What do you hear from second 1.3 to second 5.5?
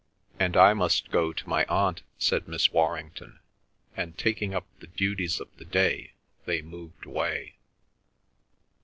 to my aunt," said Miss Warrington, and taking up the duties